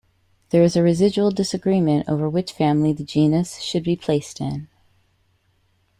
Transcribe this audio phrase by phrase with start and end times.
[0.49, 4.67] There is residual disagreement over which family the genus should be placed in.